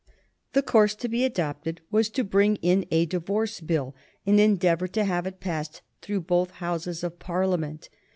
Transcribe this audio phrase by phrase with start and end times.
[0.53, 5.03] The course to be adopted was to bring in a Divorce Bill, and endeavor to
[5.05, 7.87] have it passed through both Houses of Parliament.